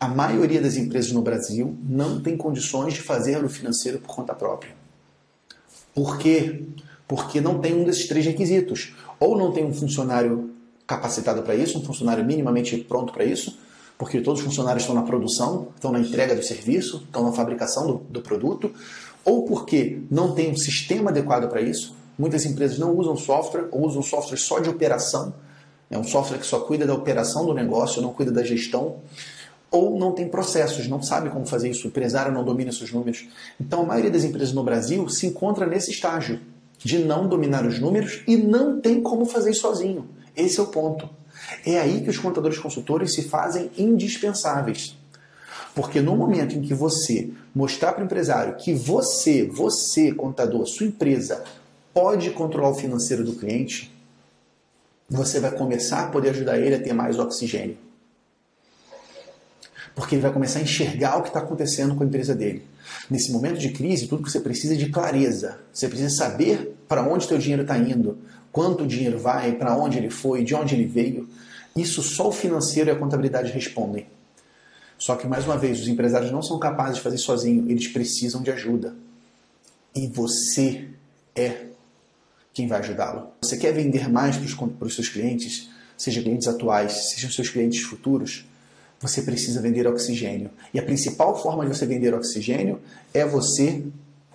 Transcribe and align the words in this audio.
A 0.00 0.06
maioria 0.06 0.60
das 0.60 0.76
empresas 0.76 1.10
no 1.10 1.22
Brasil 1.22 1.76
não 1.82 2.20
tem 2.20 2.36
condições 2.36 2.94
de 2.94 3.02
fazer 3.02 3.44
o 3.44 3.48
financeiro 3.48 3.98
por 3.98 4.14
conta 4.14 4.32
própria. 4.32 4.72
Por 5.92 6.18
quê? 6.18 6.62
Porque 7.08 7.40
não 7.40 7.58
tem 7.58 7.74
um 7.74 7.82
desses 7.82 8.06
três 8.06 8.24
requisitos. 8.24 8.94
Ou 9.18 9.36
não 9.36 9.50
tem 9.50 9.64
um 9.64 9.74
funcionário 9.74 10.50
capacitado 10.86 11.42
para 11.42 11.56
isso, 11.56 11.78
um 11.78 11.84
funcionário 11.84 12.24
minimamente 12.24 12.76
pronto 12.78 13.12
para 13.12 13.24
isso, 13.24 13.58
porque 13.98 14.20
todos 14.20 14.40
os 14.40 14.46
funcionários 14.46 14.84
estão 14.84 14.94
na 14.94 15.02
produção, 15.02 15.68
estão 15.74 15.90
na 15.90 15.98
entrega 15.98 16.36
do 16.36 16.42
serviço, 16.42 17.02
estão 17.04 17.24
na 17.24 17.32
fabricação 17.32 17.86
do, 17.86 17.94
do 18.08 18.20
produto, 18.22 18.72
ou 19.24 19.44
porque 19.44 20.00
não 20.08 20.32
tem 20.32 20.52
um 20.52 20.56
sistema 20.56 21.10
adequado 21.10 21.48
para 21.48 21.60
isso. 21.60 21.96
Muitas 22.16 22.46
empresas 22.46 22.78
não 22.78 22.96
usam 22.96 23.16
software 23.16 23.66
ou 23.72 23.84
usam 23.84 24.00
software 24.00 24.38
só 24.38 24.60
de 24.60 24.70
operação. 24.70 25.34
É 25.90 25.98
um 25.98 26.04
software 26.04 26.38
que 26.38 26.46
só 26.46 26.60
cuida 26.60 26.86
da 26.86 26.94
operação 26.94 27.44
do 27.44 27.52
negócio, 27.52 28.00
não 28.00 28.12
cuida 28.12 28.30
da 28.30 28.44
gestão 28.44 28.96
ou 29.70 29.98
não 29.98 30.12
tem 30.12 30.28
processos, 30.28 30.88
não 30.88 31.02
sabe 31.02 31.28
como 31.28 31.46
fazer 31.46 31.68
isso, 31.68 31.86
o 31.86 31.88
empresário 31.88 32.32
não 32.32 32.44
domina 32.44 32.72
seus 32.72 32.92
números. 32.92 33.28
Então 33.60 33.82
a 33.82 33.86
maioria 33.86 34.10
das 34.10 34.24
empresas 34.24 34.52
no 34.52 34.62
Brasil 34.62 35.08
se 35.08 35.26
encontra 35.26 35.66
nesse 35.66 35.90
estágio 35.90 36.40
de 36.78 36.98
não 36.98 37.28
dominar 37.28 37.66
os 37.66 37.78
números 37.78 38.22
e 38.26 38.36
não 38.36 38.80
tem 38.80 39.02
como 39.02 39.26
fazer 39.26 39.50
isso 39.50 39.62
sozinho. 39.62 40.08
Esse 40.36 40.58
é 40.58 40.62
o 40.62 40.66
ponto. 40.66 41.08
É 41.66 41.78
aí 41.78 42.00
que 42.00 42.10
os 42.10 42.18
contadores 42.18 42.58
consultores 42.58 43.14
se 43.14 43.22
fazem 43.22 43.70
indispensáveis. 43.76 44.96
Porque 45.74 46.00
no 46.00 46.16
momento 46.16 46.56
em 46.56 46.62
que 46.62 46.74
você 46.74 47.30
mostrar 47.54 47.92
para 47.92 48.02
o 48.02 48.06
empresário 48.06 48.56
que 48.56 48.72
você, 48.72 49.44
você, 49.44 50.12
contador, 50.12 50.66
sua 50.66 50.86
empresa, 50.86 51.44
pode 51.92 52.30
controlar 52.30 52.70
o 52.70 52.74
financeiro 52.74 53.24
do 53.24 53.34
cliente, 53.34 53.94
você 55.08 55.40
vai 55.40 55.50
começar 55.50 56.04
a 56.04 56.06
poder 56.08 56.30
ajudar 56.30 56.58
ele 56.58 56.74
a 56.74 56.80
ter 56.80 56.92
mais 56.92 57.18
oxigênio 57.18 57.87
porque 59.98 60.14
ele 60.14 60.22
vai 60.22 60.32
começar 60.32 60.60
a 60.60 60.62
enxergar 60.62 61.16
o 61.16 61.22
que 61.22 61.28
está 61.28 61.40
acontecendo 61.40 61.92
com 61.96 62.04
a 62.04 62.06
empresa 62.06 62.32
dele. 62.32 62.62
Nesse 63.10 63.32
momento 63.32 63.58
de 63.58 63.70
crise, 63.70 64.06
tudo 64.06 64.22
que 64.22 64.30
você 64.30 64.38
precisa 64.38 64.74
é 64.74 64.76
de 64.76 64.90
clareza. 64.90 65.58
Você 65.72 65.88
precisa 65.88 66.08
saber 66.10 66.76
para 66.86 67.02
onde 67.02 67.26
teu 67.26 67.36
dinheiro 67.36 67.62
está 67.62 67.76
indo, 67.76 68.16
quanto 68.52 68.84
o 68.84 68.86
dinheiro 68.86 69.18
vai, 69.18 69.56
para 69.56 69.76
onde 69.76 69.98
ele 69.98 70.08
foi, 70.08 70.44
de 70.44 70.54
onde 70.54 70.76
ele 70.76 70.86
veio. 70.86 71.28
Isso 71.74 72.00
só 72.00 72.28
o 72.28 72.32
financeiro 72.32 72.88
e 72.88 72.92
a 72.92 72.96
contabilidade 72.96 73.50
respondem. 73.50 74.06
Só 74.96 75.16
que, 75.16 75.26
mais 75.26 75.44
uma 75.44 75.58
vez, 75.58 75.80
os 75.80 75.88
empresários 75.88 76.30
não 76.30 76.42
são 76.42 76.60
capazes 76.60 76.98
de 76.98 77.02
fazer 77.02 77.18
sozinho, 77.18 77.68
eles 77.68 77.88
precisam 77.88 78.40
de 78.40 78.52
ajuda. 78.52 78.94
E 79.96 80.06
você 80.06 80.86
é 81.34 81.66
quem 82.54 82.68
vai 82.68 82.78
ajudá-lo. 82.78 83.32
Você 83.42 83.56
quer 83.56 83.72
vender 83.72 84.08
mais 84.08 84.36
para 84.36 84.86
os 84.86 84.94
seus 84.94 85.08
clientes, 85.08 85.68
seja 85.96 86.22
clientes 86.22 86.46
atuais, 86.46 87.10
sejam 87.10 87.32
seus 87.32 87.50
clientes 87.50 87.82
futuros? 87.82 88.44
Você 89.00 89.22
precisa 89.22 89.60
vender 89.60 89.86
oxigênio. 89.86 90.50
E 90.72 90.78
a 90.78 90.82
principal 90.82 91.40
forma 91.40 91.64
de 91.64 91.76
você 91.76 91.86
vender 91.86 92.14
oxigênio 92.14 92.80
é 93.14 93.24
você 93.24 93.82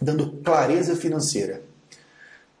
dando 0.00 0.32
clareza 0.42 0.94
financeira. 0.94 1.62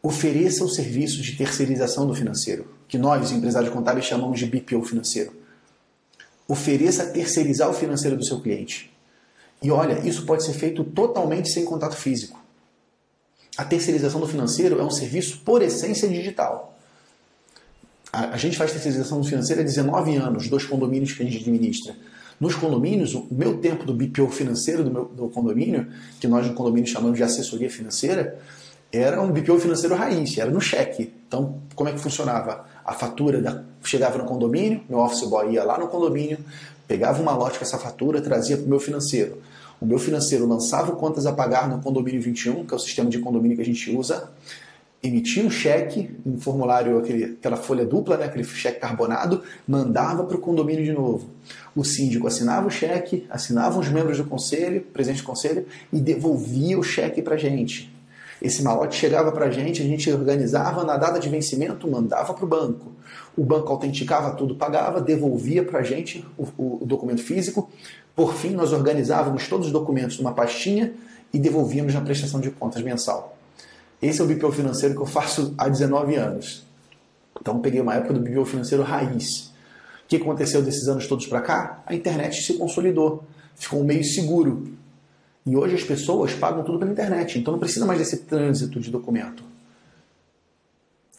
Ofereça 0.02 0.64
o 0.64 0.68
serviço 0.68 1.20
de 1.20 1.36
terceirização 1.36 2.06
do 2.06 2.14
financeiro, 2.14 2.66
que 2.88 2.96
nós, 2.96 3.32
empresários 3.32 3.72
contábeis, 3.72 4.06
chamamos 4.06 4.38
de 4.38 4.46
BPO 4.46 4.82
financeiro. 4.82 5.32
Ofereça 6.48 7.06
terceirizar 7.06 7.68
o 7.68 7.74
financeiro 7.74 8.16
do 8.16 8.24
seu 8.24 8.40
cliente. 8.40 8.90
E 9.62 9.70
olha, 9.70 10.00
isso 10.06 10.24
pode 10.24 10.42
ser 10.42 10.54
feito 10.54 10.82
totalmente 10.82 11.50
sem 11.50 11.64
contato 11.64 11.94
físico. 11.94 12.42
A 13.58 13.64
terceirização 13.64 14.20
do 14.20 14.26
financeiro 14.26 14.80
é 14.80 14.82
um 14.82 14.90
serviço 14.90 15.40
por 15.40 15.60
essência 15.60 16.08
digital. 16.08 16.78
A, 18.12 18.34
a 18.34 18.36
gente 18.36 18.56
faz 18.56 18.72
terceirização 18.72 19.22
financeira 19.22 19.62
há 19.62 19.64
19 19.64 20.16
anos, 20.16 20.48
dois 20.48 20.64
condomínios 20.64 21.12
que 21.12 21.22
a 21.22 21.26
gente 21.26 21.38
administra. 21.38 21.94
Nos 22.40 22.54
condomínios, 22.54 23.14
o 23.14 23.26
meu 23.30 23.58
tempo 23.58 23.84
do 23.84 23.92
BPO 23.92 24.28
financeiro 24.28 24.82
do, 24.82 24.90
meu, 24.90 25.04
do 25.04 25.28
condomínio, 25.28 25.86
que 26.18 26.26
nós 26.26 26.46
no 26.46 26.54
condomínio 26.54 26.88
chamamos 26.88 27.18
de 27.18 27.22
assessoria 27.22 27.68
financeira, 27.68 28.38
era 28.92 29.20
um 29.22 29.30
BPO 29.30 29.58
financeiro 29.60 29.94
raiz, 29.94 30.36
era 30.38 30.50
no 30.50 30.60
cheque. 30.60 31.12
Então, 31.28 31.60
como 31.74 31.88
é 31.88 31.92
que 31.92 32.00
funcionava? 32.00 32.64
A 32.84 32.92
fatura 32.92 33.40
da, 33.40 33.62
chegava 33.84 34.18
no 34.18 34.24
condomínio, 34.24 34.82
meu 34.88 34.98
office 34.98 35.28
boy 35.28 35.52
ia 35.52 35.62
lá 35.62 35.78
no 35.78 35.86
condomínio, 35.88 36.38
pegava 36.88 37.22
uma 37.22 37.32
lote 37.32 37.58
com 37.58 37.64
essa 37.64 37.78
fatura, 37.78 38.20
trazia 38.20 38.56
para 38.56 38.66
o 38.66 38.68
meu 38.68 38.80
financeiro. 38.80 39.38
O 39.80 39.86
meu 39.86 39.98
financeiro 39.98 40.46
lançava 40.46 40.92
contas 40.92 41.24
a 41.24 41.32
pagar 41.32 41.68
no 41.68 41.80
condomínio 41.80 42.20
21, 42.20 42.66
que 42.66 42.74
é 42.74 42.76
o 42.76 42.80
sistema 42.80 43.08
de 43.08 43.18
condomínio 43.18 43.56
que 43.56 43.62
a 43.62 43.66
gente 43.66 43.94
usa, 43.96 44.30
emitia 45.02 45.44
um 45.44 45.50
cheque, 45.50 46.10
um 46.26 46.38
formulário, 46.38 46.98
aquele, 46.98 47.24
aquela 47.24 47.56
folha 47.56 47.84
dupla, 47.84 48.16
né, 48.16 48.26
aquele 48.26 48.44
cheque 48.44 48.80
carbonado, 48.80 49.42
mandava 49.66 50.24
para 50.24 50.36
o 50.36 50.40
condomínio 50.40 50.84
de 50.84 50.92
novo. 50.92 51.28
O 51.74 51.84
síndico 51.84 52.26
assinava 52.26 52.66
o 52.66 52.70
cheque, 52.70 53.26
assinavam 53.30 53.80
os 53.80 53.88
membros 53.88 54.18
do 54.18 54.24
conselho, 54.24 54.82
presidente 54.82 55.22
do 55.22 55.26
conselho, 55.26 55.66
e 55.92 56.00
devolvia 56.00 56.78
o 56.78 56.82
cheque 56.82 57.22
para 57.22 57.34
a 57.34 57.38
gente. 57.38 57.90
Esse 58.42 58.62
malote 58.62 58.96
chegava 58.96 59.32
para 59.32 59.46
a 59.46 59.50
gente, 59.50 59.82
a 59.82 59.84
gente 59.84 60.10
organizava 60.10 60.82
na 60.84 60.96
data 60.96 61.18
de 61.18 61.28
vencimento, 61.28 61.88
mandava 61.88 62.32
para 62.32 62.44
o 62.44 62.48
banco. 62.48 62.92
O 63.36 63.44
banco 63.44 63.70
autenticava 63.70 64.30
tudo, 64.32 64.54
pagava, 64.54 65.00
devolvia 65.00 65.62
para 65.62 65.80
a 65.80 65.82
gente 65.82 66.24
o, 66.38 66.80
o 66.82 66.86
documento 66.86 67.22
físico. 67.22 67.70
Por 68.16 68.34
fim, 68.34 68.50
nós 68.50 68.72
organizávamos 68.72 69.46
todos 69.46 69.66
os 69.66 69.72
documentos 69.72 70.18
numa 70.18 70.32
pastinha 70.32 70.92
e 71.32 71.38
devolvíamos 71.38 71.94
na 71.94 72.00
prestação 72.00 72.40
de 72.40 72.50
contas 72.50 72.82
mensal. 72.82 73.36
Esse 74.02 74.20
é 74.20 74.24
o 74.24 74.26
BPO 74.26 74.50
financeiro 74.52 74.94
que 74.94 75.00
eu 75.00 75.06
faço 75.06 75.54
há 75.58 75.68
19 75.68 76.14
anos. 76.16 76.64
Então 77.40 77.60
peguei 77.60 77.80
uma 77.80 77.94
época 77.94 78.14
do 78.14 78.20
BPO 78.20 78.44
financeiro 78.44 78.82
raiz. 78.82 79.52
O 80.04 80.08
que 80.08 80.16
aconteceu 80.16 80.62
desses 80.62 80.88
anos 80.88 81.06
todos 81.06 81.26
para 81.26 81.40
cá? 81.40 81.82
A 81.86 81.94
internet 81.94 82.42
se 82.42 82.54
consolidou, 82.54 83.24
ficou 83.54 83.80
um 83.80 83.84
meio 83.84 84.04
seguro. 84.04 84.68
E 85.46 85.56
hoje 85.56 85.74
as 85.74 85.82
pessoas 85.82 86.34
pagam 86.34 86.62
tudo 86.64 86.78
pela 86.78 86.90
internet, 86.90 87.38
então 87.38 87.52
não 87.52 87.60
precisa 87.60 87.86
mais 87.86 87.98
desse 87.98 88.18
trânsito 88.18 88.80
de 88.80 88.90
documento. 88.90 89.42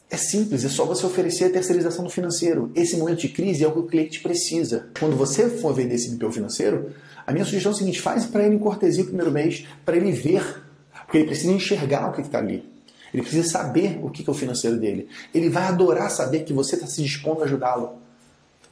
É 0.09 0.17
simples, 0.17 0.65
é 0.65 0.69
só 0.69 0.85
você 0.85 1.05
oferecer 1.05 1.45
a 1.45 1.49
terceirização 1.49 2.03
do 2.03 2.09
financeiro. 2.09 2.69
Esse 2.75 2.97
momento 2.97 3.19
de 3.19 3.29
crise 3.29 3.63
é 3.63 3.67
o 3.67 3.71
que 3.71 3.79
o 3.79 3.87
cliente 3.87 4.19
precisa. 4.19 4.87
Quando 4.99 5.15
você 5.15 5.49
for 5.49 5.73
vender 5.73 5.95
esse 5.95 6.13
BPO 6.13 6.31
financeiro, 6.33 6.91
a 7.25 7.31
minha 7.31 7.45
sugestão 7.45 7.71
é 7.71 7.75
a 7.75 7.77
seguinte: 7.77 8.01
faz 8.01 8.25
para 8.25 8.45
ele 8.45 8.55
em 8.55 8.59
cortesia 8.59 9.03
o 9.03 9.07
primeiro 9.07 9.31
mês, 9.31 9.65
para 9.85 9.95
ele 9.95 10.11
ver, 10.11 10.63
porque 11.05 11.17
ele 11.17 11.27
precisa 11.27 11.53
enxergar 11.53 12.09
o 12.09 12.13
que 12.13 12.21
está 12.21 12.39
ali. 12.39 12.70
Ele 13.13 13.23
precisa 13.23 13.49
saber 13.49 13.99
o 14.01 14.09
que 14.09 14.27
é 14.27 14.31
o 14.31 14.33
financeiro 14.33 14.77
dele. 14.77 15.09
Ele 15.33 15.49
vai 15.49 15.63
adorar 15.63 16.09
saber 16.09 16.43
que 16.43 16.53
você 16.53 16.75
está 16.75 16.87
se 16.87 17.03
dispondo 17.03 17.41
a 17.41 17.45
ajudá-lo. 17.45 17.97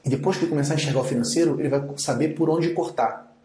E 0.03 0.09
depois 0.09 0.37
que 0.37 0.43
ele 0.43 0.51
começar 0.51 0.73
a 0.73 0.77
enxergar 0.77 1.01
o 1.01 1.03
financeiro, 1.03 1.59
ele 1.59 1.69
vai 1.69 1.83
saber 1.97 2.29
por 2.29 2.49
onde 2.49 2.69
cortar. 2.69 3.35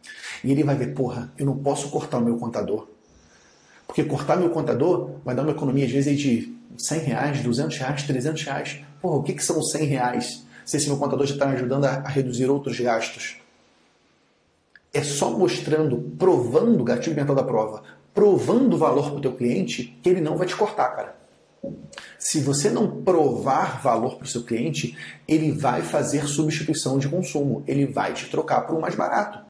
E 0.43 0.53
ele 0.53 0.63
vai 0.63 0.77
ver, 0.77 0.95
porra, 0.95 1.33
eu 1.37 1.47
não 1.47 1.57
posso 1.57 1.89
cortar 1.91 2.19
o 2.19 2.21
meu 2.21 2.37
contador. 2.37 2.87
Porque 3.87 4.05
cortar 4.05 4.37
meu 4.37 4.51
contador 4.51 5.11
vai 5.25 5.35
dar 5.35 5.43
uma 5.43 5.53
economia, 5.53 5.87
às 5.87 5.91
vezes, 5.91 6.19
de 6.19 6.55
100 6.77 7.01
reais, 7.01 7.43
200 7.43 7.77
reais, 7.79 8.03
300 8.03 8.43
reais. 8.43 8.81
Porra, 9.01 9.17
o 9.17 9.23
que, 9.23 9.33
que 9.33 9.45
são 9.45 9.63
100 9.63 9.85
reais? 9.85 10.45
Se 10.65 10.77
esse 10.77 10.89
meu 10.89 10.97
contador 10.97 11.27
já 11.27 11.35
está 11.35 11.47
me 11.47 11.55
ajudando 11.55 11.85
a, 11.85 12.01
reduzir 12.09 12.49
outros 12.49 12.79
gastos. 12.79 13.37
É 14.93 15.03
só 15.03 15.31
mostrando, 15.31 16.15
provando 16.19 16.81
o 16.81 16.85
gatilho 16.85 17.17
mental 17.17 17.35
da 17.35 17.43
prova, 17.43 17.83
provando 18.15 18.79
valor 18.79 19.11
para 19.11 19.19
o 19.19 19.21
teu 19.21 19.33
cliente 19.33 19.99
que 20.03 20.09
ele 20.09 20.21
não 20.21 20.37
vai 20.37 20.47
te 20.47 20.57
cortar, 20.57 20.89
cara. 20.91 21.17
Se 22.19 22.41
você 22.41 22.71
não 22.71 23.03
provar 23.03 23.83
valor 23.83 24.17
para 24.17 24.25
o 24.25 24.29
seu 24.29 24.45
cliente, 24.45 24.97
ele 25.27 25.51
vai 25.53 25.83
fazer 25.83 26.27
substituição 26.27 26.99
de 26.99 27.09
consumo, 27.09 27.63
ele 27.67 27.87
vai 27.87 28.13
te 28.13 28.31
trocar 28.31 28.63
por 28.63 28.77
um 28.77 28.81
mais 28.81 28.95
barato. 28.95 29.45